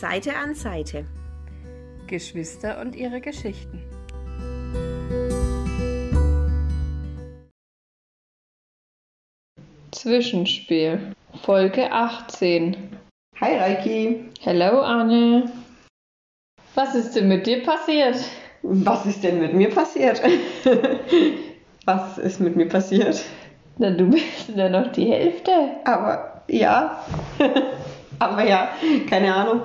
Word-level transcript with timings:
Seite 0.00 0.34
an 0.34 0.54
Seite. 0.54 1.04
Geschwister 2.06 2.80
und 2.80 2.96
ihre 2.96 3.20
Geschichten. 3.20 3.82
Zwischenspiel. 9.90 11.12
Folge 11.42 11.92
18. 11.92 12.96
Hi 13.42 13.58
Reiki. 13.58 14.24
Hello 14.40 14.80
Anne. 14.80 15.52
Was 16.74 16.94
ist 16.94 17.14
denn 17.14 17.28
mit 17.28 17.46
dir 17.46 17.62
passiert? 17.62 18.16
Was 18.62 19.04
ist 19.04 19.22
denn 19.22 19.38
mit 19.38 19.52
mir 19.52 19.68
passiert? 19.68 20.22
Was 21.84 22.16
ist 22.16 22.40
mit 22.40 22.56
mir 22.56 22.70
passiert? 22.70 23.22
Na, 23.76 23.90
du 23.90 24.08
bist 24.08 24.48
ja 24.56 24.70
noch 24.70 24.92
die 24.92 25.10
Hälfte. 25.10 25.52
Aber 25.84 26.42
ja. 26.48 27.04
Aber 28.20 28.44
ja, 28.46 28.68
keine 29.08 29.34
Ahnung. 29.34 29.62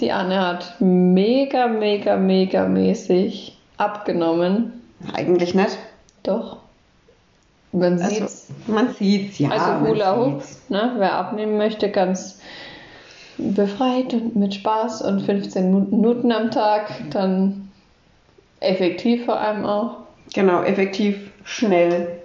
Die 0.00 0.10
Anne 0.10 0.44
hat 0.44 0.76
mega, 0.80 1.68
mega, 1.68 2.16
mega 2.16 2.66
mäßig 2.66 3.56
abgenommen. 3.76 4.82
Eigentlich 5.14 5.54
nicht. 5.54 5.78
Doch. 6.22 6.56
Man 7.72 8.00
Also, 8.00 8.08
sieht's. 8.08 8.48
man 8.66 8.92
sieht's, 8.94 9.38
ja. 9.38 9.50
Also 9.50 9.86
Hula 9.86 10.16
Hoop, 10.16 10.42
ne? 10.70 10.94
wer 10.96 11.14
abnehmen 11.14 11.56
möchte, 11.56 11.90
ganz 11.90 12.40
befreit 13.38 14.12
und 14.14 14.36
mit 14.36 14.54
Spaß 14.54 15.02
und 15.02 15.20
15 15.20 15.90
Minuten 15.90 16.32
am 16.32 16.50
Tag, 16.50 16.90
dann 17.10 17.70
effektiv 18.60 19.24
vor 19.26 19.38
allem 19.38 19.64
auch. 19.64 19.98
Genau, 20.34 20.62
effektiv, 20.62 21.30
schnell. 21.44 22.20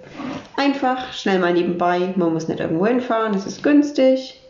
Einfach, 0.56 1.12
schnell 1.12 1.38
mal 1.38 1.52
nebenbei. 1.52 2.12
Man 2.16 2.32
muss 2.32 2.48
nicht 2.48 2.60
irgendwo 2.60 2.86
hinfahren, 2.86 3.34
es 3.34 3.46
ist 3.46 3.62
günstig. 3.62 4.40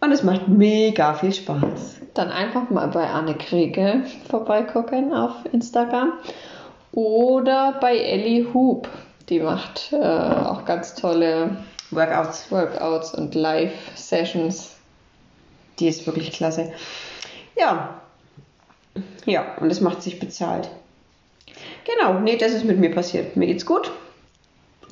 Und 0.00 0.12
es 0.12 0.22
macht 0.22 0.48
mega 0.48 1.14
viel 1.14 1.32
Spaß. 1.32 2.00
Dann 2.14 2.30
einfach 2.30 2.70
mal 2.70 2.88
bei 2.88 3.06
Anne 3.06 3.34
Kriege 3.34 4.04
vorbeigucken 4.28 5.12
auf 5.12 5.32
Instagram 5.52 6.14
oder 6.92 7.78
bei 7.80 7.96
Ellie 7.96 8.52
Hoop. 8.54 8.88
Die 9.28 9.40
macht 9.40 9.92
äh, 9.92 9.96
auch 9.96 10.64
ganz 10.64 10.94
tolle 10.94 11.56
Workouts, 11.90 12.50
Workouts 12.50 13.14
und 13.14 13.34
Live-Sessions. 13.34 14.76
die 15.78 15.88
ist 15.88 16.06
wirklich 16.06 16.32
klasse. 16.32 16.72
Ja. 17.56 18.00
Ja, 19.26 19.56
und 19.60 19.70
es 19.70 19.80
macht 19.80 20.02
sich 20.02 20.18
bezahlt. 20.18 20.68
Genau, 21.84 22.20
nee, 22.20 22.36
das 22.36 22.52
ist 22.52 22.64
mit 22.64 22.78
mir 22.78 22.92
passiert. 22.92 23.36
Mir 23.36 23.46
geht's 23.46 23.66
gut. 23.66 23.90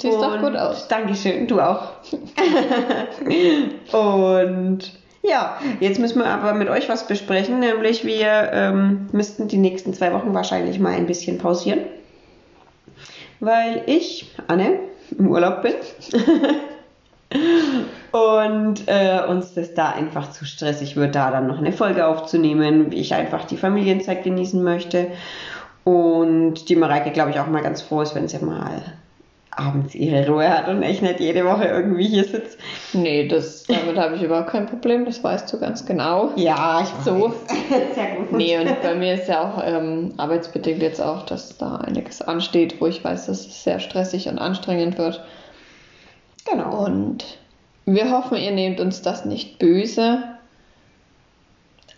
Sieht 0.00 0.12
doch 0.12 0.40
gut 0.40 0.56
aus. 0.56 0.88
Dankeschön, 0.88 1.46
du 1.46 1.60
auch. 1.60 1.92
und 3.92 4.92
ja, 5.22 5.58
jetzt 5.80 5.98
müssen 5.98 6.20
wir 6.20 6.26
aber 6.26 6.54
mit 6.54 6.68
euch 6.68 6.88
was 6.88 7.06
besprechen, 7.06 7.58
nämlich 7.58 8.04
wir 8.04 8.50
ähm, 8.52 9.08
müssten 9.12 9.48
die 9.48 9.56
nächsten 9.56 9.92
zwei 9.92 10.12
Wochen 10.12 10.32
wahrscheinlich 10.34 10.78
mal 10.78 10.92
ein 10.94 11.06
bisschen 11.06 11.38
pausieren, 11.38 11.80
weil 13.40 13.82
ich, 13.86 14.32
Anne, 14.46 14.78
im 15.18 15.28
Urlaub 15.28 15.62
bin. 15.62 15.74
Und 18.10 18.84
äh, 18.86 19.20
uns 19.28 19.52
das 19.52 19.74
da 19.74 19.90
einfach 19.90 20.30
zu 20.30 20.46
stressig 20.46 20.96
wird, 20.96 21.14
da 21.14 21.30
dann 21.30 21.46
noch 21.46 21.58
eine 21.58 21.72
Folge 21.72 22.06
aufzunehmen, 22.06 22.90
wie 22.90 23.00
ich 23.00 23.12
einfach 23.12 23.44
die 23.44 23.58
Familienzeit 23.58 24.24
genießen 24.24 24.62
möchte. 24.62 25.08
Und 25.84 26.68
die 26.68 26.76
Mareike, 26.76 27.10
glaube 27.10 27.30
ich, 27.30 27.40
auch 27.40 27.46
mal 27.46 27.62
ganz 27.62 27.82
froh 27.82 28.00
ist, 28.00 28.14
wenn 28.14 28.28
sie 28.28 28.38
mal 28.38 28.82
abends 29.58 29.94
ihre 29.94 30.26
Ruhe 30.28 30.48
hat 30.48 30.68
und 30.68 30.82
ich 30.82 31.02
nicht 31.02 31.20
jede 31.20 31.44
Woche 31.44 31.64
irgendwie 31.64 32.06
hier 32.06 32.24
sitze. 32.24 32.56
Nee, 32.92 33.26
das, 33.28 33.64
damit 33.64 33.96
habe 33.98 34.16
ich 34.16 34.22
überhaupt 34.22 34.50
kein 34.50 34.66
Problem, 34.66 35.04
das 35.04 35.22
weißt 35.22 35.52
du 35.52 35.58
ganz 35.58 35.84
genau. 35.84 36.30
Ja, 36.36 36.80
ich 36.82 36.88
So. 37.04 37.30
weiß. 37.30 37.94
Sehr 37.94 38.16
gut. 38.16 38.32
Nee, 38.32 38.58
und 38.58 38.82
bei 38.82 38.94
mir 38.94 39.14
ist 39.14 39.28
ja 39.28 39.42
auch 39.42 39.62
ähm, 39.64 40.14
arbeitsbedingt 40.16 40.82
jetzt 40.82 41.00
auch, 41.00 41.26
dass 41.26 41.58
da 41.58 41.76
einiges 41.76 42.22
ansteht, 42.22 42.80
wo 42.80 42.86
ich 42.86 43.02
weiß, 43.04 43.26
dass 43.26 43.46
es 43.46 43.64
sehr 43.64 43.80
stressig 43.80 44.28
und 44.28 44.38
anstrengend 44.38 44.96
wird. 44.98 45.22
Genau. 46.50 46.84
Und 46.86 47.24
wir 47.84 48.10
hoffen, 48.10 48.36
ihr 48.38 48.52
nehmt 48.52 48.80
uns 48.80 49.02
das 49.02 49.24
nicht 49.24 49.58
böse. 49.58 50.22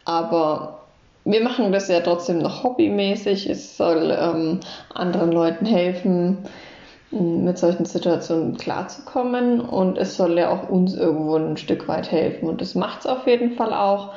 Aber 0.04 0.80
wir 1.24 1.42
machen 1.42 1.72
das 1.72 1.88
ja 1.88 2.00
trotzdem 2.00 2.38
noch 2.38 2.64
hobbymäßig. 2.64 3.48
Es 3.48 3.76
soll 3.76 4.16
ähm, 4.18 4.60
anderen 4.94 5.32
Leuten 5.32 5.66
helfen, 5.66 6.38
mit 7.10 7.58
solchen 7.58 7.84
Situationen 7.84 8.56
klarzukommen. 8.56 9.60
Und 9.60 9.98
es 9.98 10.16
soll 10.16 10.38
ja 10.38 10.50
auch 10.50 10.68
uns 10.68 10.94
irgendwo 10.94 11.36
ein 11.36 11.56
Stück 11.56 11.88
weit 11.88 12.10
helfen. 12.10 12.48
Und 12.48 12.60
das 12.60 12.74
macht 12.74 13.00
es 13.00 13.06
auf 13.06 13.26
jeden 13.26 13.52
Fall 13.52 13.72
auch. 13.72 14.12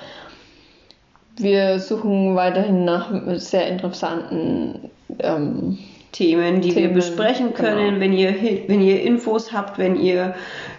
Wir 1.38 1.80
suchen 1.80 2.36
weiterhin 2.36 2.86
nach 2.86 3.12
sehr 3.38 3.68
interessanten 3.68 4.92
ähm, 5.20 5.80
Themen, 6.12 6.62
die 6.62 6.70
wir 6.70 6.84
Themen, 6.84 6.94
besprechen 6.94 7.54
können. 7.56 7.86
genau. 7.86 8.00
Wenn, 8.00 8.14
ihr, 8.14 8.36
wenn 8.68 8.82
ihr 8.82 9.02
Infos 9.02 9.52
habt, 9.52 9.80
wenn 9.80 9.96
ihr 9.96 10.36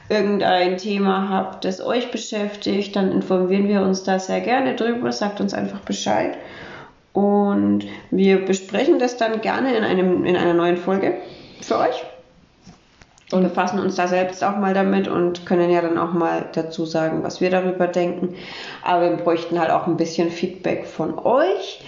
irgendein 0.09 0.77
Thema 0.77 1.29
habt, 1.29 1.65
das 1.65 1.85
euch 1.85 2.13
beschäftigt, 2.13 2.95
dann 2.95 3.11
informieren 3.11 3.67
wir 3.67 3.83
uns 3.83 4.05
da 4.05 4.21
sehr 4.21 4.41
gerne 4.41 4.77
drüber. 4.77 5.11
Sagt 5.11 5.41
uns 5.41 5.53
einfach 5.53 5.81
Bescheid. 5.81 6.37
Und 7.13 7.87
wir 8.13 8.45
besprechen 8.45 9.01
das 9.01 9.17
dann 9.17 9.41
gerne 9.41 9.77
in, 9.77 9.83
einem, 9.83 10.25
in 10.25 10.37
einer 10.37 10.55
neuen 10.55 10.77
Folge 10.77 11.15
für 11.65 11.79
euch. 11.79 12.05
Und 13.33 13.43
befassen 13.43 13.81
uns 13.81 13.97
da 13.97 14.07
selbst 14.07 14.45
auch 14.45 14.57
mal 14.59 14.75
damit 14.75 15.09
und 15.09 15.47
können 15.47 15.71
ja 15.71 15.81
dann 15.81 15.99
auch 15.99 16.13
mal 16.13 16.45
dazu 16.53 16.85
sagen, 16.85 17.23
was 17.23 17.41
wir 17.41 17.51
darüber 17.51 17.87
denken. 17.87 18.35
Aber 18.83 19.11
wir 19.11 19.17
bräuchten 19.17 19.59
halt 19.59 19.71
auch 19.71 19.87
ein 19.87 19.97
bisschen 19.97 20.31
Feedback 20.31 20.87
von 20.87 21.19
euch, 21.19 21.81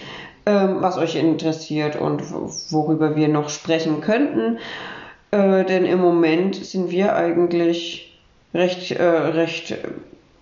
ähm, 0.45 0.77
was 0.81 0.97
euch 0.97 1.15
interessiert 1.15 1.95
und 1.95 2.23
worüber 2.71 3.15
wir 3.15 3.27
noch 3.27 3.49
sprechen 3.49 4.01
könnten. 4.01 4.57
Äh, 5.31 5.63
denn 5.63 5.85
im 5.85 5.99
Moment 5.99 6.55
sind 6.55 6.89
wir 6.89 7.15
eigentlich 7.15 8.19
recht, 8.53 8.91
äh, 8.91 9.03
recht 9.03 9.77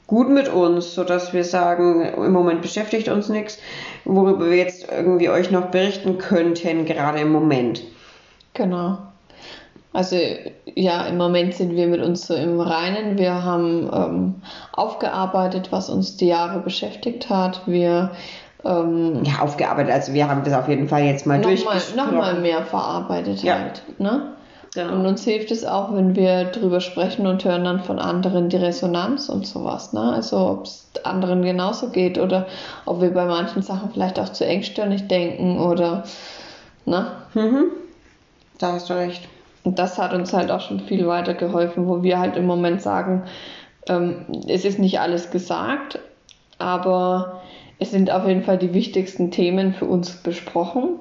gut 0.07 0.29
mit 0.29 0.47
uns, 0.47 0.93
sodass 0.93 1.33
wir 1.33 1.43
sagen, 1.43 2.05
im 2.05 2.31
Moment 2.31 2.61
beschäftigt 2.61 3.09
uns 3.09 3.29
nichts, 3.29 3.59
worüber 4.05 4.49
wir 4.49 4.57
jetzt 4.57 4.87
irgendwie 4.91 5.29
euch 5.29 5.51
noch 5.51 5.67
berichten 5.67 6.17
könnten, 6.17 6.85
gerade 6.85 7.19
im 7.19 7.31
Moment. 7.31 7.83
Genau. 8.53 8.99
Also 9.95 10.17
ja, 10.75 11.05
im 11.05 11.17
Moment 11.17 11.53
sind 11.53 11.75
wir 11.75 11.87
mit 11.87 12.01
uns 12.01 12.27
so 12.27 12.35
im 12.35 12.59
Reinen. 12.59 13.17
Wir 13.17 13.43
haben 13.43 13.89
ähm, 13.93 14.35
aufgearbeitet, 14.73 15.71
was 15.71 15.89
uns 15.89 16.17
die 16.17 16.27
Jahre 16.27 16.59
beschäftigt 16.59 17.29
hat. 17.29 17.61
Wir 17.65 18.11
ähm, 18.65 19.23
Ja, 19.23 19.39
aufgearbeitet, 19.41 19.93
also 19.93 20.13
wir 20.13 20.27
haben 20.27 20.43
das 20.43 20.53
auf 20.53 20.67
jeden 20.67 20.89
Fall 20.89 21.03
jetzt 21.03 21.25
mal 21.25 21.37
nochmal 21.37 21.55
durchgesprochen. 21.55 21.95
noch 21.97 22.11
mal 22.11 22.33
mehr 22.41 22.63
verarbeitet 22.63 23.41
Ja. 23.43 23.53
halt. 23.59 23.83
Ne? 23.99 24.31
Genau. 24.73 24.93
Und 24.95 25.05
uns 25.05 25.23
hilft 25.23 25.51
es 25.51 25.63
auch, 25.63 25.95
wenn 25.95 26.17
wir 26.17 26.45
drüber 26.45 26.81
sprechen 26.81 27.27
und 27.27 27.45
hören 27.45 27.63
dann 27.63 27.79
von 27.81 27.97
anderen 27.97 28.49
die 28.49 28.57
Resonanz 28.57 29.29
und 29.29 29.47
sowas. 29.47 29.93
Ne? 29.93 30.01
Also 30.01 30.37
ob 30.37 30.65
es 30.65 30.89
anderen 31.05 31.41
genauso 31.43 31.87
geht 31.89 32.17
oder 32.19 32.47
ob 32.85 32.99
wir 33.01 33.13
bei 33.13 33.23
manchen 33.25 33.61
Sachen 33.61 33.91
vielleicht 33.93 34.19
auch 34.19 34.27
zu 34.29 34.45
engstirnig 34.45 35.07
denken 35.07 35.59
oder 35.59 36.03
ne? 36.85 37.07
Mhm. 37.33 37.65
Da 38.59 38.73
hast 38.73 38.89
du 38.89 38.93
recht. 38.95 39.29
Und 39.65 39.79
das 39.79 39.97
hat 39.97 40.13
uns 40.13 40.31
halt 40.31 40.51
auch 40.51 40.61
schon 40.61 40.79
viel 40.79 41.07
weitergeholfen, 41.07 41.87
wo 41.87 42.03
wir 42.03 42.19
halt 42.19 42.37
im 42.37 42.45
Moment 42.45 42.81
sagen, 42.81 43.23
ähm, 43.89 44.25
es 44.47 44.63
ist 44.63 44.79
nicht 44.79 44.99
alles 44.99 45.31
gesagt, 45.31 45.99
aber 46.59 47.41
es 47.79 47.91
sind 47.91 48.11
auf 48.11 48.27
jeden 48.27 48.43
Fall 48.43 48.57
die 48.57 48.73
wichtigsten 48.73 49.31
Themen 49.31 49.73
für 49.73 49.85
uns 49.85 50.11
besprochen. 50.11 50.99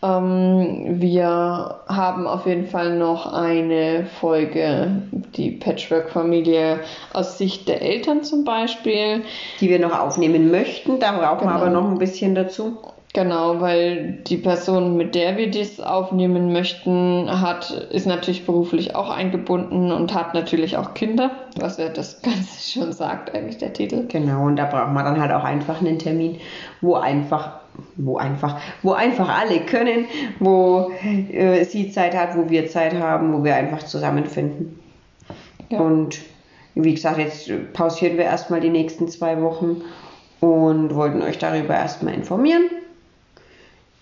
Ähm, 0.00 1.00
wir 1.00 1.80
haben 1.88 2.26
auf 2.28 2.46
jeden 2.46 2.66
Fall 2.66 2.96
noch 2.96 3.32
eine 3.32 4.06
Folge, 4.20 5.02
die 5.10 5.50
Patchwork-Familie 5.50 6.78
aus 7.12 7.36
Sicht 7.36 7.66
der 7.68 7.82
Eltern 7.82 8.22
zum 8.22 8.44
Beispiel. 8.44 9.24
Die 9.60 9.68
wir 9.68 9.80
noch 9.80 9.98
aufnehmen 9.98 10.52
möchten, 10.52 11.00
da 11.00 11.12
brauchen 11.12 11.46
wir 11.48 11.52
Genau. 11.52 11.62
aber 11.62 11.70
noch 11.70 11.90
ein 11.90 11.98
bisschen 11.98 12.36
dazu. 12.36 12.78
Genau, 13.14 13.60
weil 13.60 14.18
die 14.26 14.36
Person, 14.36 14.96
mit 14.96 15.14
der 15.14 15.38
wir 15.38 15.50
dies 15.50 15.80
aufnehmen 15.80 16.52
möchten, 16.52 17.28
hat, 17.28 17.70
ist 17.90 18.06
natürlich 18.06 18.44
beruflich 18.44 18.94
auch 18.94 19.08
eingebunden 19.08 19.90
und 19.92 20.12
hat 20.12 20.34
natürlich 20.34 20.76
auch 20.76 20.92
Kinder, 20.92 21.30
was 21.58 21.78
ja 21.78 21.88
das 21.88 22.20
Ganze 22.22 22.70
schon 22.70 22.92
sagt, 22.92 23.34
eigentlich 23.34 23.58
der 23.58 23.72
Titel. 23.72 24.06
Genau, 24.08 24.44
und 24.44 24.56
da 24.56 24.66
brauchen 24.66 24.92
wir 24.92 25.02
dann 25.02 25.20
halt 25.20 25.32
auch 25.32 25.44
einfach 25.44 25.80
einen 25.80 25.98
Termin, 25.98 26.38
wo 26.82 26.96
einfach, 26.96 27.60
wo 27.96 28.18
einfach, 28.18 28.60
wo 28.82 28.92
einfach 28.92 29.28
alle 29.40 29.60
können, 29.60 30.04
wo 30.38 30.92
äh, 31.32 31.64
sie 31.64 31.90
Zeit 31.90 32.14
hat, 32.14 32.36
wo 32.36 32.50
wir 32.50 32.68
Zeit 32.68 32.94
haben, 32.94 33.32
wo 33.32 33.42
wir 33.42 33.56
einfach 33.56 33.82
zusammenfinden. 33.84 34.78
Ja. 35.70 35.80
Und 35.80 36.18
wie 36.74 36.94
gesagt, 36.94 37.18
jetzt 37.18 37.50
pausieren 37.72 38.18
wir 38.18 38.24
erstmal 38.24 38.60
die 38.60 38.70
nächsten 38.70 39.08
zwei 39.08 39.40
Wochen 39.42 39.82
und 40.40 40.94
wollten 40.94 41.22
euch 41.22 41.38
darüber 41.38 41.74
erstmal 41.74 42.14
informieren, 42.14 42.64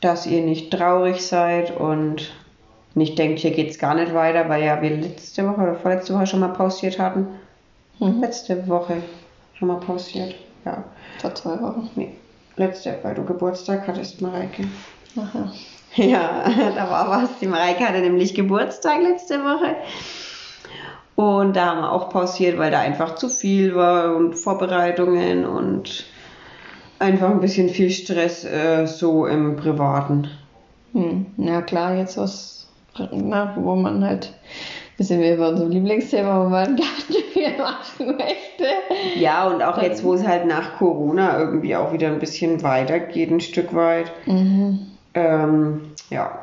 dass 0.01 0.27
ihr 0.27 0.43
nicht 0.43 0.73
traurig 0.73 1.27
seid 1.27 1.77
und 1.77 2.33
nicht 2.95 3.19
denkt, 3.19 3.41
hier 3.41 3.51
geht 3.51 3.71
es 3.71 3.79
gar 3.79 3.95
nicht 3.95 4.15
weiter, 4.15 4.49
weil 4.49 4.65
ja 4.65 4.81
wir 4.81 4.91
letzte 4.91 5.47
Woche 5.47 5.61
oder 5.61 5.75
vorletzte 5.75 6.15
Woche 6.15 6.27
schon 6.27 6.41
mal 6.41 6.49
pausiert 6.49 6.99
hatten. 6.99 7.27
Mhm. 7.99 8.21
Letzte 8.21 8.67
Woche 8.69 9.03
haben 9.61 9.69
wir 9.69 9.81
pausiert. 9.81 10.35
Ja. 10.65 10.85
Vor 11.21 11.35
zwei 11.35 11.61
Wochen. 11.61 11.91
Nee. 11.95 12.13
Letzte, 12.57 12.99
weil 13.03 13.15
du 13.15 13.25
Geburtstag 13.25 13.87
hattest, 13.87 14.21
Mareike. 14.21 14.65
Aha. 15.17 15.53
Ja, 15.99 16.45
da 16.75 16.91
war 16.91 17.09
was. 17.09 17.39
Die 17.41 17.47
Mareike 17.47 17.89
hatte 17.89 18.01
nämlich 18.01 18.35
Geburtstag 18.35 19.01
letzte 19.01 19.43
Woche. 19.43 19.77
Und 21.15 21.57
da 21.57 21.67
haben 21.67 21.81
wir 21.81 21.91
auch 21.91 22.11
pausiert, 22.11 22.59
weil 22.59 22.71
da 22.71 22.81
einfach 22.81 23.15
zu 23.15 23.31
viel 23.31 23.75
war 23.75 24.15
und 24.15 24.35
Vorbereitungen 24.35 25.47
und 25.47 26.05
einfach 26.99 27.31
ein 27.31 27.41
bisschen 27.41 27.69
viel 27.69 27.91
Stress 27.91 28.45
äh, 28.45 28.87
so 28.87 29.27
im 29.27 29.57
Privaten. 29.57 30.29
Hm. 30.93 31.27
Ja 31.37 31.63
klar, 31.63 31.95
jetzt 31.97 32.17
was, 32.17 32.69
na, 33.13 33.55
wo 33.57 33.75
man 33.75 34.05
halt, 34.05 34.33
wir 34.97 35.05
sind 35.05 35.21
wir 35.21 35.37
bei 35.37 35.49
unserem 35.49 35.71
Lieblingsthema, 35.71 36.45
wo 36.45 36.49
man 36.49 36.77
Garten 36.77 37.15
viel 37.33 37.59
machen 37.59 38.17
möchte. 38.17 39.19
Ja, 39.19 39.47
und 39.49 39.63
auch 39.63 39.81
jetzt, 39.83 40.03
wo 40.05 40.15
es 40.15 40.27
halt 40.27 40.47
nach 40.47 40.79
Corona 40.79 41.39
irgendwie 41.39 41.77
auch 41.77 41.93
wieder 41.93 42.09
ein 42.09 42.19
bisschen 42.19 42.63
weitergeht, 42.63 43.31
ein 43.31 43.41
Stück 43.41 43.75
weit. 43.75 44.11
Mhm. 44.27 44.87
Ähm, 45.15 45.81
ja, 46.11 46.39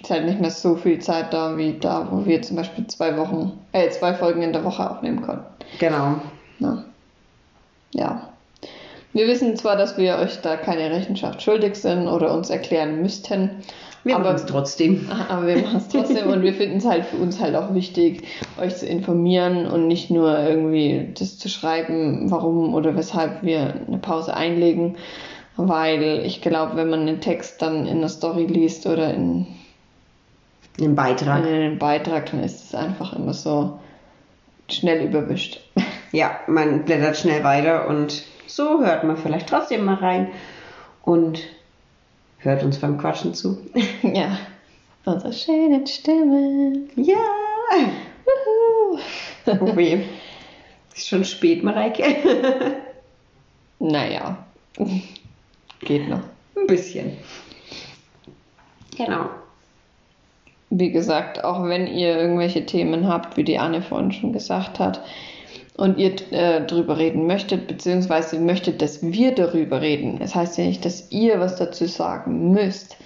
Ist 0.00 0.10
halt 0.10 0.26
nicht 0.26 0.40
mehr 0.40 0.50
so 0.50 0.76
viel 0.76 0.98
Zeit 1.00 1.32
da, 1.32 1.56
wie 1.56 1.78
da, 1.78 2.08
wo 2.10 2.24
wir 2.26 2.42
zum 2.42 2.56
Beispiel 2.56 2.86
zwei 2.88 3.16
Wochen, 3.16 3.52
äh, 3.72 3.88
zwei 3.90 4.14
Folgen 4.14 4.42
in 4.42 4.52
der 4.52 4.64
Woche 4.64 4.88
aufnehmen 4.88 5.22
konnten. 5.22 5.44
genau. 5.78 6.16
Na. 6.60 6.84
Ja. 7.92 8.28
Wir 9.14 9.28
wissen 9.28 9.56
zwar, 9.56 9.76
dass 9.76 9.96
wir 9.96 10.16
euch 10.18 10.40
da 10.40 10.56
keine 10.56 10.90
Rechenschaft 10.90 11.40
schuldig 11.40 11.76
sind 11.76 12.08
oder 12.08 12.34
uns 12.34 12.50
erklären 12.50 13.00
müssten, 13.00 13.62
Wir 14.02 14.16
aber 14.16 14.24
machen 14.24 14.36
es 14.36 14.46
trotzdem. 14.46 15.08
Aber 15.28 15.46
wir 15.46 15.58
machen 15.58 15.76
es 15.76 15.88
trotzdem 15.88 16.28
und 16.30 16.42
wir 16.42 16.52
finden 16.52 16.78
es 16.78 16.84
halt 16.84 17.06
für 17.06 17.16
uns 17.18 17.40
halt 17.40 17.54
auch 17.54 17.72
wichtig, 17.74 18.24
euch 18.60 18.74
zu 18.74 18.86
informieren 18.86 19.68
und 19.68 19.86
nicht 19.86 20.10
nur 20.10 20.36
irgendwie 20.36 21.12
das 21.16 21.38
zu 21.38 21.48
schreiben, 21.48 22.28
warum 22.28 22.74
oder 22.74 22.96
weshalb 22.96 23.44
wir 23.44 23.74
eine 23.86 23.98
Pause 23.98 24.36
einlegen. 24.36 24.96
Weil 25.56 26.22
ich 26.24 26.42
glaube, 26.42 26.74
wenn 26.74 26.90
man 26.90 27.02
einen 27.02 27.20
Text 27.20 27.62
dann 27.62 27.86
in 27.86 28.00
der 28.00 28.08
Story 28.08 28.46
liest 28.46 28.84
oder 28.86 29.14
in, 29.14 29.46
in 30.76 30.96
Beitrag. 30.96 31.46
einem 31.46 31.78
Beitrag, 31.78 32.32
dann 32.32 32.42
ist 32.42 32.64
es 32.64 32.74
einfach 32.74 33.12
immer 33.12 33.32
so 33.32 33.78
schnell 34.68 35.06
überwischt. 35.06 35.60
Ja, 36.10 36.40
man 36.48 36.84
blättert 36.84 37.16
schnell 37.16 37.44
weiter 37.44 37.86
und 37.86 38.24
so 38.46 38.84
hört 38.84 39.04
man 39.04 39.16
vielleicht 39.16 39.48
trotzdem 39.48 39.84
mal 39.84 39.94
rein 39.94 40.32
und 41.02 41.40
hört 42.38 42.62
uns 42.62 42.78
beim 42.78 42.98
Quatschen 42.98 43.34
zu. 43.34 43.58
ja. 44.02 44.38
Unsere 45.04 45.32
schönen 45.32 45.86
Stimmen. 45.86 46.88
Ja! 46.96 47.16
Wuhu. 48.24 48.98
Oh 49.46 49.76
weh. 49.76 50.04
Ist 50.94 51.08
schon 51.08 51.24
spät, 51.24 51.62
Mareike. 51.62 52.04
Naja. 53.80 54.38
Geht 55.80 56.08
noch. 56.08 56.22
Ein 56.56 56.66
bisschen. 56.66 57.18
Genau. 58.96 59.28
wie 60.70 60.90
gesagt, 60.90 61.44
auch 61.44 61.64
wenn 61.64 61.86
ihr 61.86 62.16
irgendwelche 62.16 62.64
Themen 62.64 63.08
habt, 63.08 63.36
wie 63.36 63.44
die 63.44 63.58
Anne 63.58 63.82
vorhin 63.82 64.12
schon 64.12 64.32
gesagt 64.32 64.78
hat, 64.78 65.02
und 65.76 65.98
ihr 65.98 66.14
äh, 66.30 66.60
drüber 66.62 66.98
reden 66.98 67.26
möchtet, 67.26 67.66
beziehungsweise 67.66 68.38
möchtet, 68.38 68.80
dass 68.80 69.02
wir 69.02 69.34
darüber 69.34 69.80
reden. 69.80 70.14
Es 70.20 70.30
das 70.30 70.34
heißt 70.34 70.58
ja 70.58 70.64
nicht, 70.64 70.84
dass 70.84 71.10
ihr 71.10 71.40
was 71.40 71.56
dazu 71.56 71.86
sagen 71.86 72.52
müsst. 72.52 72.96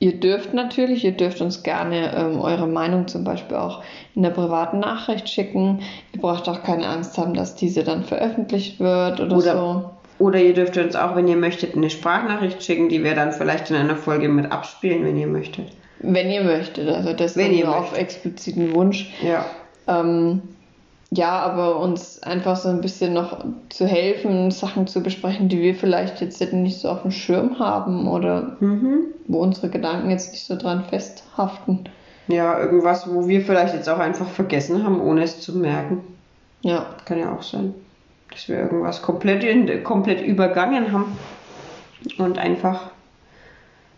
Ihr 0.00 0.18
dürft 0.18 0.52
natürlich, 0.52 1.04
ihr 1.04 1.12
dürft 1.12 1.40
uns 1.40 1.62
gerne 1.62 2.12
ähm, 2.16 2.40
eure 2.40 2.66
Meinung 2.66 3.06
zum 3.06 3.22
Beispiel 3.22 3.56
auch 3.56 3.84
in 4.16 4.22
der 4.22 4.30
privaten 4.30 4.80
Nachricht 4.80 5.28
schicken. 5.28 5.80
Ihr 6.12 6.20
braucht 6.20 6.48
auch 6.48 6.64
keine 6.64 6.88
Angst 6.88 7.16
haben, 7.18 7.34
dass 7.34 7.54
diese 7.54 7.84
dann 7.84 8.02
veröffentlicht 8.02 8.80
wird 8.80 9.20
oder, 9.20 9.36
Oder- 9.36 9.52
so. 9.52 9.90
Oder 10.18 10.40
ihr 10.40 10.54
dürft 10.54 10.76
uns 10.76 10.94
auch, 10.94 11.16
wenn 11.16 11.26
ihr 11.26 11.36
möchtet, 11.36 11.76
eine 11.76 11.90
Sprachnachricht 11.90 12.62
schicken, 12.62 12.88
die 12.88 13.02
wir 13.02 13.14
dann 13.14 13.32
vielleicht 13.32 13.70
in 13.70 13.76
einer 13.76 13.96
Folge 13.96 14.28
mit 14.28 14.52
abspielen, 14.52 15.04
wenn 15.04 15.16
ihr 15.16 15.26
möchtet. 15.26 15.66
Wenn 16.00 16.30
ihr 16.30 16.42
möchtet, 16.42 16.88
also 16.88 17.12
das 17.12 17.34
nur 17.34 17.76
auf 17.76 17.96
expliziten 17.96 18.74
Wunsch. 18.74 19.12
Ja. 19.24 19.46
Ähm, 19.88 20.42
ja, 21.14 21.40
aber 21.40 21.78
uns 21.78 22.22
einfach 22.22 22.56
so 22.56 22.70
ein 22.70 22.80
bisschen 22.80 23.12
noch 23.12 23.44
zu 23.68 23.86
helfen, 23.86 24.50
Sachen 24.50 24.86
zu 24.86 25.02
besprechen, 25.02 25.48
die 25.50 25.60
wir 25.60 25.74
vielleicht 25.74 26.20
jetzt 26.22 26.40
nicht 26.52 26.78
so 26.80 26.88
auf 26.88 27.02
dem 27.02 27.10
Schirm 27.10 27.58
haben 27.58 28.08
oder 28.08 28.56
Mhm. 28.60 29.04
wo 29.28 29.40
unsere 29.40 29.68
Gedanken 29.68 30.10
jetzt 30.10 30.32
nicht 30.32 30.46
so 30.46 30.56
dran 30.56 30.84
festhaften. 30.88 31.80
Ja, 32.28 32.58
irgendwas, 32.58 33.12
wo 33.12 33.28
wir 33.28 33.42
vielleicht 33.42 33.74
jetzt 33.74 33.88
auch 33.90 33.98
einfach 33.98 34.26
vergessen 34.28 34.84
haben, 34.84 35.00
ohne 35.02 35.22
es 35.24 35.40
zu 35.40 35.58
merken. 35.58 36.00
Ja, 36.62 36.86
Kann 37.04 37.18
ja 37.18 37.34
auch 37.34 37.42
sein. 37.42 37.74
Dass 38.30 38.48
wir 38.48 38.56
irgendwas 38.58 39.02
komplett, 39.02 39.44
in, 39.44 39.84
komplett 39.84 40.22
übergangen 40.22 40.92
haben 40.92 41.18
und 42.16 42.38
einfach 42.38 42.90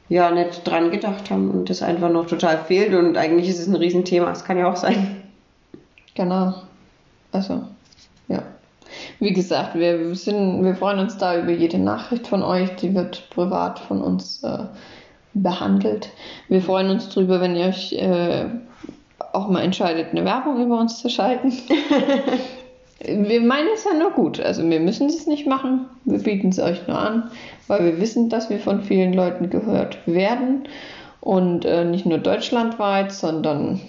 ja 0.09 0.31
nicht 0.33 0.67
dran 0.67 0.91
gedacht 0.91 1.31
haben 1.31 1.51
und 1.51 1.71
das 1.71 1.81
einfach 1.83 2.11
noch 2.11 2.27
total 2.27 2.59
fehlt 2.59 2.93
und 2.95 3.17
eigentlich 3.17 3.49
ist 3.49 3.61
es 3.61 3.69
ein 3.69 3.77
Riesenthema. 3.77 4.27
Das 4.27 4.45
kann 4.45 4.59
ja 4.59 4.69
auch 4.69 4.77
sein. 4.77 5.23
genau. 6.17 6.55
Also, 7.35 7.63
ja. 8.29 8.43
Wie 9.19 9.33
gesagt, 9.33 9.75
wir 9.75 10.15
sind, 10.15 10.65
wir 10.65 10.77
freuen 10.77 11.01
uns 11.01 11.19
da 11.19 11.37
über 11.37 11.51
jede 11.51 11.79
Nachricht 11.79 12.29
von 12.29 12.45
euch, 12.45 12.71
die 12.77 12.95
wird 12.95 13.29
privat 13.31 13.81
von 13.81 14.01
uns 14.01 14.45
äh, 14.45 14.67
behandelt. 15.35 16.11
Wir 16.49 16.63
freuen 16.63 16.91
uns 16.91 17.09
drüber, 17.09 17.41
wenn 17.41 17.57
ihr 17.57 17.67
euch 17.67 17.93
äh, 17.95 18.47
auch 19.33 19.49
mal 19.49 19.63
entscheidet, 19.63 20.13
eine 20.13 20.25
Werbung 20.25 20.65
über 20.65 20.79
uns 20.79 21.01
zu 21.01 21.09
schalten. 21.09 21.53
wir 23.01 23.41
meinen 23.41 23.69
es 23.75 23.85
ja 23.85 23.95
nur 23.99 24.13
gut. 24.13 24.39
Also 24.39 24.69
wir 24.71 24.79
müssen 24.79 25.09
es 25.09 25.27
nicht 25.27 25.49
machen. 25.49 25.87
Wir 26.05 26.21
bieten 26.21 26.51
es 26.51 26.61
euch 26.61 26.87
nur 26.87 26.99
an, 26.99 27.31
weil 27.67 27.85
wir 27.85 28.01
wissen, 28.01 28.29
dass 28.29 28.49
wir 28.49 28.61
von 28.61 28.83
vielen 28.83 29.13
Leuten 29.13 29.51
gehört 29.51 29.99
werden. 30.07 30.69
Und 31.21 31.65
äh, 31.65 31.85
nicht 31.85 32.07
nur 32.07 32.19
deutschlandweit, 32.19 33.11
sondern 33.11 33.81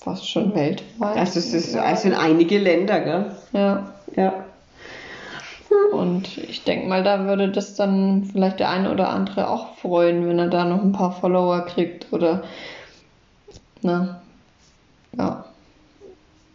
fast 0.00 0.28
schon 0.28 0.54
weltweit. 0.54 1.16
Also 1.16 1.38
es, 1.38 1.52
ist, 1.52 1.74
es 1.74 2.02
sind 2.02 2.14
einige 2.14 2.58
Länder, 2.58 3.00
gell? 3.00 3.36
Ja. 3.52 3.92
Ja. 4.16 4.44
Und 5.92 6.36
ich 6.38 6.64
denke 6.64 6.86
mal, 6.86 7.02
da 7.02 7.24
würde 7.26 7.50
das 7.50 7.74
dann 7.74 8.24
vielleicht 8.24 8.60
der 8.60 8.70
eine 8.70 8.90
oder 8.90 9.08
andere 9.08 9.48
auch 9.48 9.76
freuen, 9.76 10.28
wenn 10.28 10.38
er 10.38 10.48
da 10.48 10.64
noch 10.64 10.82
ein 10.82 10.92
paar 10.92 11.12
Follower 11.12 11.62
kriegt 11.66 12.12
oder. 12.12 12.42
Na. 13.80 14.20
Ja. 15.16 15.44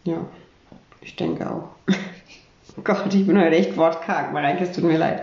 Ja. 0.04 0.24
Ich 1.00 1.16
denke 1.16 1.50
auch. 1.50 1.68
Oh 2.76 2.82
Gott, 2.84 3.12
ich 3.12 3.26
bin 3.26 3.36
heute 3.36 3.56
echt 3.56 3.76
wortkarg, 3.76 4.32
Mareike, 4.32 4.62
es 4.62 4.70
tut 4.70 4.84
mir 4.84 4.98
leid. 4.98 5.22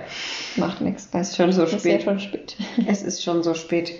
Macht 0.58 0.82
nichts. 0.82 1.08
Es 1.14 1.30
ist 1.30 1.38
schon 1.38 1.54
so 1.54 1.64
Ist 1.64 1.72
ja 1.72 1.80
spät. 1.80 2.04
schon 2.04 2.20
spät. 2.20 2.58
Es 2.86 3.02
ist 3.02 3.24
schon 3.24 3.44
so 3.44 3.54
spät. 3.54 3.94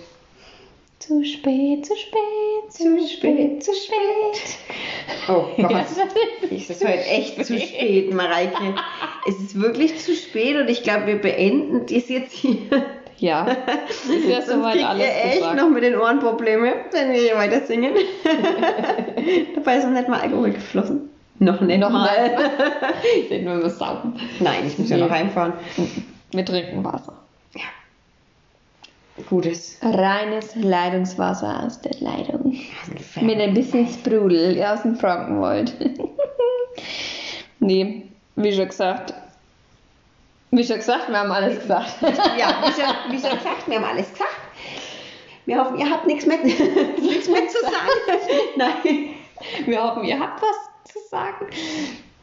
Zu 0.98 1.24
spät, 1.24 1.86
zu 1.86 1.96
spät, 1.96 2.18
zu 2.76 3.08
spät, 3.08 3.62
zu 3.64 3.72
spät. 3.74 4.56
Oh 5.28 5.46
Gott. 5.56 5.70
Ja, 5.70 5.84
Es 6.50 6.70
ist 6.70 6.84
heute 6.84 7.04
echt 7.06 7.44
zu 7.44 7.58
spät, 7.58 8.12
Mareike. 8.12 8.74
Es 9.28 9.36
ist 9.40 9.60
wirklich 9.60 9.98
zu 9.98 10.14
spät 10.14 10.56
und 10.56 10.68
ich 10.68 10.82
glaube, 10.82 11.06
wir 11.06 11.20
beenden 11.20 11.86
dies 11.86 12.08
jetzt 12.08 12.32
hier. 12.32 12.56
ja, 13.18 13.46
ist 13.88 14.28
ja 14.28 14.42
soweit 14.42 14.82
alles 14.84 15.02
ihr 15.06 15.24
echt 15.24 15.38
gesagt. 15.38 15.56
noch 15.56 15.68
mit 15.70 15.82
den 15.82 15.96
Ohren 15.96 16.20
Probleme, 16.20 16.74
wenn 16.92 17.12
wir 17.12 17.20
hier 17.20 17.36
weiter 17.36 17.60
singen. 17.64 17.94
Dabei 19.54 19.76
ist 19.76 19.84
noch 19.84 19.92
nicht 19.92 20.08
mal 20.08 20.20
Alkohol 20.20 20.50
geflossen. 20.50 21.08
Noch 21.38 21.60
nicht 21.60 21.80
Noch 21.80 21.90
mal. 21.90 22.08
Den 23.30 23.44
wir 23.44 23.62
wir 23.62 23.70
saugen. 23.70 24.14
Nein, 24.40 24.66
ich 24.66 24.78
muss 24.78 24.88
ja 24.88 24.96
Nee. 24.96 25.02
noch 25.02 25.10
heimfahren. 25.10 25.52
Wir 26.32 26.44
trinken 26.44 26.82
Wasser. 26.84 27.15
Gutes. 29.28 29.78
Reines 29.82 30.54
Leitungswasser 30.54 31.64
aus 31.64 31.80
der 31.80 31.94
Leitung. 32.00 32.54
Mit 33.20 33.40
ein 33.40 33.54
bisschen 33.54 33.88
Sprudel 33.88 34.62
aus 34.62 34.82
dem 34.82 34.96
Frankenwald. 34.96 35.74
nee, 37.60 38.08
wie 38.36 38.52
schon 38.52 38.68
gesagt. 38.68 39.14
Wie 40.50 40.64
schon 40.64 40.76
gesagt, 40.76 41.08
wir 41.08 41.18
haben 41.18 41.32
alles 41.32 41.60
gesagt. 41.60 41.94
Ja, 42.38 42.62
wie 42.62 42.72
schon, 42.72 43.12
wie 43.12 43.18
schon 43.20 43.36
gesagt, 43.38 43.66
wir 43.66 43.76
haben 43.76 43.84
alles 43.84 44.12
gesagt. 44.12 44.36
Wir 45.46 45.58
hoffen, 45.58 45.78
ihr 45.78 45.88
habt 45.88 46.06
nichts 46.06 46.26
mehr, 46.26 46.38
nichts 46.44 47.28
mehr 47.28 47.48
zu 47.48 47.58
sagen. 47.62 48.26
Nein. 48.56 49.14
Wir 49.64 49.82
hoffen, 49.82 50.04
ihr 50.04 50.18
habt 50.18 50.42
was 50.42 50.92
zu 50.92 50.98
sagen. 51.08 51.46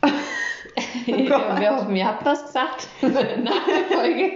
Gott. 0.01 1.59
wir 1.59 1.75
hoffen, 1.75 1.95
ihr 1.95 2.07
habt 2.07 2.25
was 2.25 2.45
gesagt 2.45 2.87
nach 3.01 3.65
der 3.65 3.97
Folge. 3.97 4.31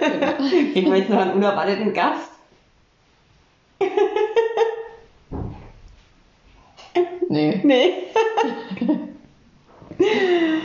Kriegen 0.00 0.90
wir 0.90 0.98
jetzt 0.98 1.10
noch 1.10 1.18
einen 1.20 1.32
unerwarteten 1.32 1.92
Gast? 1.92 2.30
Nee, 7.28 7.60
Nee. 7.62 7.92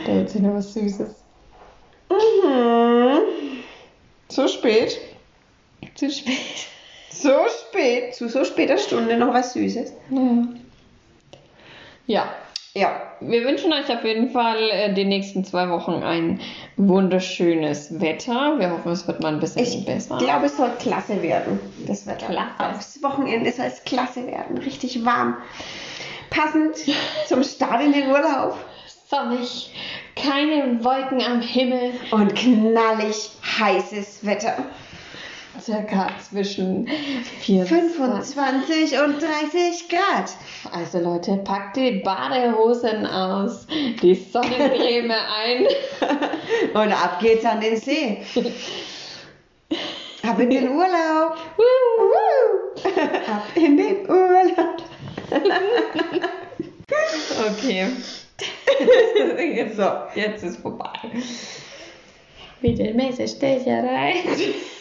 da 0.06 0.12
hat 0.14 0.30
sich 0.30 0.42
noch 0.42 0.54
was 0.54 0.72
Süßes. 0.72 1.14
Mhm. 2.10 3.18
So 4.28 4.48
spät. 4.48 4.98
Zu 5.94 6.10
spät. 6.10 6.66
So 7.10 7.30
spät. 7.48 8.14
Zu 8.14 8.28
so 8.28 8.44
später 8.44 8.78
Stunde 8.78 9.16
noch 9.16 9.32
was 9.32 9.52
Süßes. 9.52 9.92
Ja. 10.10 10.48
Ja, 12.08 12.32
Ja, 12.76 13.00
Wir 13.20 13.42
wünschen 13.44 13.72
euch 13.72 13.90
auf 13.90 14.04
jeden 14.04 14.28
Fall 14.28 14.68
äh, 14.70 14.92
die 14.92 15.06
nächsten 15.06 15.44
zwei 15.46 15.70
Wochen 15.70 16.02
ein 16.02 16.40
wunderschönes 16.76 18.02
Wetter. 18.02 18.58
Wir 18.58 18.70
hoffen, 18.70 18.92
es 18.92 19.08
wird 19.08 19.22
mal 19.22 19.32
ein 19.32 19.40
bisschen 19.40 19.62
ich 19.62 19.86
besser. 19.86 20.18
glaube, 20.18 20.44
es 20.44 20.58
soll 20.58 20.70
klasse 20.78 21.22
werden. 21.22 21.58
Das 21.86 22.06
Wetter. 22.06 22.26
Klasse. 22.26 22.76
Aufs 22.76 23.02
Wochenende 23.02 23.50
soll 23.50 23.64
es 23.64 23.82
klasse 23.84 24.26
werden. 24.26 24.58
Richtig 24.58 25.02
warm. 25.06 25.38
Passend 26.28 26.76
zum 27.26 27.42
Start 27.42 27.82
in 27.82 27.92
den 27.92 28.08
Urlaub. 28.10 28.58
Sonnig, 29.08 29.72
keine 30.14 30.84
Wolken 30.84 31.22
am 31.22 31.40
Himmel, 31.40 31.92
Und 32.10 32.34
knallig 32.34 33.30
heißes 33.58 34.26
Wetter. 34.26 34.54
Circa 35.60 36.10
zwischen 36.28 36.86
24. 37.40 37.96
25 37.96 38.98
und 39.00 39.22
30 39.22 39.88
Grad. 39.88 40.32
Also 40.72 40.98
Leute, 40.98 41.36
packt 41.38 41.76
die 41.76 42.00
Badehosen 42.04 43.06
aus, 43.06 43.66
die 44.02 44.14
Sonnencreme 44.14 45.10
ein. 45.44 45.66
Und 46.74 46.92
ab 46.92 47.18
geht's 47.20 47.44
an 47.44 47.60
den 47.60 47.76
See. 47.76 48.22
Ab 50.22 50.38
in 50.40 50.50
den 50.50 50.68
Urlaub. 50.70 51.36
Ab 53.28 53.44
in 53.54 53.76
den 53.76 54.08
Urlaub. 54.08 54.82
Okay. 57.38 57.88
so, 59.76 59.90
jetzt 60.14 60.44
ist 60.44 60.60
vorbei. 60.60 60.92
Mittelmäßig-Stecherei. 62.60 64.14
Oh 64.24 64.75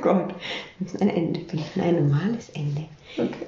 Gott. 0.00 0.34
Das 0.80 0.94
ist 0.94 1.00
ein 1.02 1.08
Ende 1.10 1.40
finden. 1.40 1.80
Ein 1.80 2.08
normales 2.08 2.48
Ende. 2.50 2.84
Okay. 3.16 3.46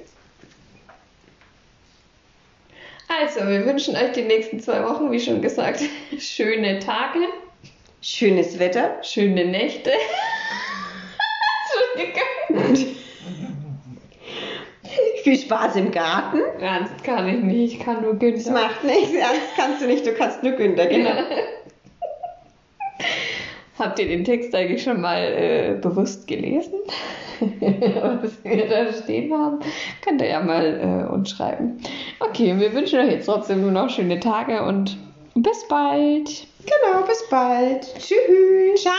Also, 3.07 3.47
wir 3.47 3.65
wünschen 3.65 3.95
euch 3.95 4.11
die 4.13 4.23
nächsten 4.23 4.59
zwei 4.59 4.83
Wochen, 4.83 5.11
wie 5.11 5.19
schon 5.19 5.41
gesagt, 5.41 5.81
schöne 6.19 6.79
Tage, 6.79 7.19
Schönes 8.01 8.59
Wetter. 8.59 9.01
schöne 9.03 9.45
Nächte. 9.45 9.91
Viel 15.23 15.37
Spaß 15.39 15.77
im 15.77 15.91
Garten. 15.91 16.39
Ernst 16.59 17.03
kann 17.03 17.27
ich 17.29 17.41
nicht, 17.41 17.73
ich 17.75 17.79
kann 17.79 18.01
nur 18.01 18.13
Das 18.13 18.19
Günther. 18.19 18.51
macht 18.51 18.83
nichts. 18.83 19.13
Ernst 19.13 19.55
kannst 19.55 19.81
du 19.81 19.87
nicht. 19.87 20.05
Du 20.05 20.13
kannst 20.13 20.43
nur 20.43 20.51
Günther. 20.53 20.87
Genau. 20.87 21.11
Habt 23.83 23.99
ihr 23.99 24.07
den 24.07 24.23
Text 24.23 24.55
eigentlich 24.55 24.81
schon 24.81 25.01
mal 25.01 25.21
äh, 25.21 25.77
bewusst 25.81 26.27
gelesen? 26.27 26.73
Was 27.41 28.43
wir 28.43 28.67
da 28.69 28.93
stehen 28.93 29.33
haben? 29.33 29.59
Könnt 30.01 30.21
ihr 30.21 30.29
ja 30.29 30.39
mal 30.39 31.07
äh, 31.09 31.13
uns 31.13 31.31
schreiben. 31.31 31.81
Okay, 32.19 32.57
wir 32.57 32.73
wünschen 32.73 32.99
euch 32.99 33.11
jetzt 33.11 33.25
trotzdem 33.25 33.61
nur 33.61 33.71
noch 33.71 33.89
schöne 33.89 34.19
Tage 34.19 34.63
und 34.63 34.97
bis 35.35 35.67
bald. 35.67 36.47
Genau. 36.63 37.05
Bis 37.05 37.27
bald. 37.29 37.93
Tschüss. 37.95 38.81
Ciao. 38.81 38.93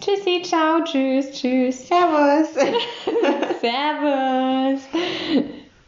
Tschüssi, 0.00 0.42
ciao, 0.42 0.84
tschüss, 0.84 1.32
tschüss. 1.32 1.88
Servus. 1.88 2.54
Servus. 3.60 5.50